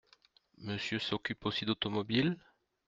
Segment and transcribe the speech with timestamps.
[0.57, 2.39] Monsieur s’occupe aussi d’automobile?